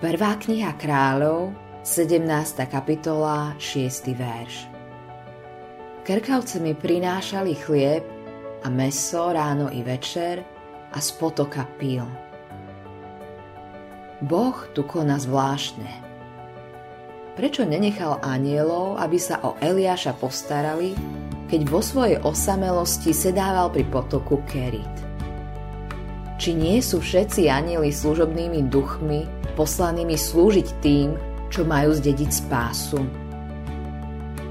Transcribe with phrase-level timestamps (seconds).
[0.00, 1.52] Prvá kniha kráľov,
[1.84, 2.24] 17.
[2.72, 4.16] kapitola, 6.
[4.16, 4.64] verš.
[6.08, 8.00] Krkavce mi prinášali chlieb
[8.64, 10.40] a meso ráno i večer
[10.96, 12.08] a z potoka pil.
[14.24, 15.92] Boh tu koná zvláštne.
[17.36, 20.96] Prečo nenechal anielov, aby sa o Eliáša postarali,
[21.52, 24.96] keď vo svojej osamelosti sedával pri potoku Kerit?
[26.40, 31.12] Či nie sú všetci anieli služobnými duchmi, poslanými slúžiť tým,
[31.52, 32.96] čo majú zdediť spásu.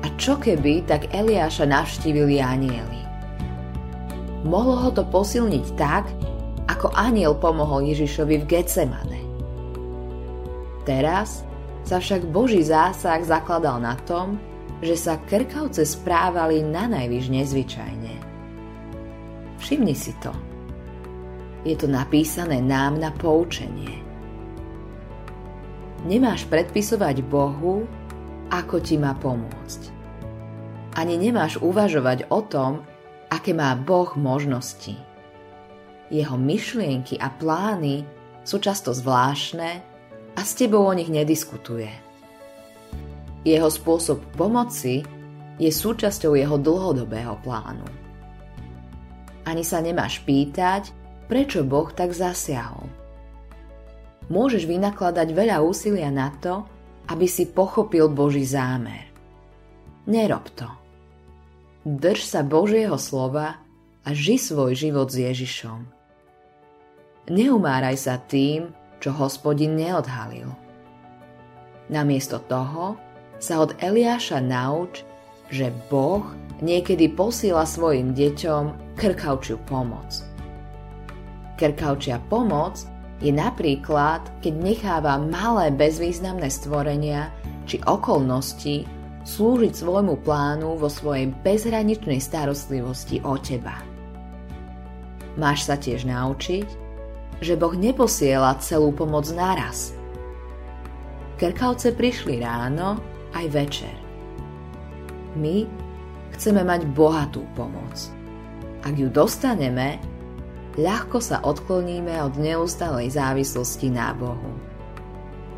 [0.05, 3.02] A čo keby tak Eliáša navštívili anieli?
[4.45, 6.05] Mohlo ho to posilniť tak,
[6.70, 9.22] ako aniel pomohol Ježišovi v Getsemane.
[10.85, 11.41] Teraz
[11.82, 14.38] sa však Boží zásah zakladal na tom,
[14.85, 18.13] že sa krkavce správali na najvyš nezvyčajne.
[19.57, 20.32] Všimni si to.
[21.66, 24.05] Je to napísané nám na poučenie–
[26.07, 27.83] Nemáš predpisovať Bohu,
[28.47, 29.91] ako ti má pomôcť.
[30.95, 32.87] Ani nemáš uvažovať o tom,
[33.27, 34.95] aké má Boh možnosti.
[36.07, 38.07] Jeho myšlienky a plány
[38.47, 39.70] sú často zvláštne
[40.33, 41.91] a s tebou o nich nediskutuje.
[43.43, 45.03] Jeho spôsob pomoci
[45.59, 47.85] je súčasťou jeho dlhodobého plánu.
[49.45, 50.89] Ani sa nemáš pýtať,
[51.27, 52.88] prečo Boh tak zasiahol
[54.30, 56.63] môžeš vynakladať veľa úsilia na to,
[57.10, 59.10] aby si pochopil Boží zámer.
[60.05, 60.70] Nerob to.
[61.85, 63.57] Drž sa Božieho slova
[64.06, 65.80] a ži svoj život s Ježišom.
[67.30, 70.53] Neumáraj sa tým, čo hospodin neodhalil.
[71.90, 72.97] Namiesto toho
[73.41, 75.02] sa od Eliáša nauč,
[75.50, 76.25] že Boh
[76.62, 80.22] niekedy posiela svojim deťom krkavčiu pomoc.
[81.57, 82.85] Krkavčia pomoc
[83.19, 87.28] je napríklad, keď necháva malé bezvýznamné stvorenia
[87.67, 88.88] či okolnosti
[89.28, 93.77] slúžiť svojmu plánu vo svojej bezhraničnej starostlivosti o teba.
[95.35, 96.67] Máš sa tiež naučiť,
[97.39, 99.95] že Boh neposiela celú pomoc naraz.
[101.39, 102.99] Krkavce prišli ráno
[103.31, 103.95] aj večer.
[105.39, 105.63] My
[106.35, 107.95] chceme mať bohatú pomoc.
[108.83, 109.99] Ak ju dostaneme,
[110.79, 114.56] ľahko sa odkloníme od neustalej závislosti na Bohu.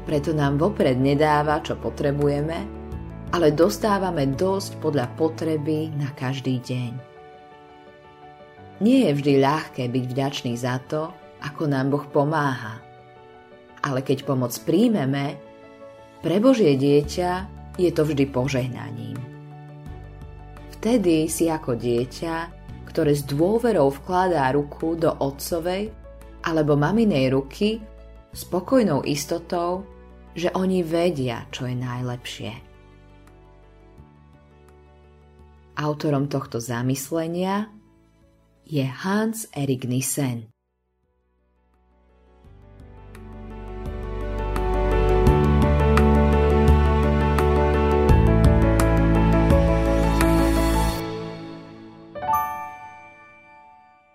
[0.09, 2.66] Preto nám vopred nedáva, čo potrebujeme,
[3.31, 6.92] ale dostávame dosť podľa potreby na každý deň.
[8.81, 11.14] Nie je vždy ľahké byť vďačný za to,
[11.46, 12.81] ako nám Boh pomáha.
[13.86, 15.38] Ale keď pomoc príjmeme,
[16.22, 17.31] pre Božie dieťa
[17.78, 19.18] je to vždy požehnaním.
[20.78, 22.61] Vtedy si ako dieťa
[22.91, 25.96] ktoré s dôverou vkladá ruku do otcovej
[26.44, 27.79] alebo maminej ruky
[28.35, 29.88] spokojnou istotou,
[30.35, 32.51] že oni vedia, čo je najlepšie.
[35.80, 37.72] Autorom tohto zamyslenia
[38.68, 40.51] je Hans Erik Nissen.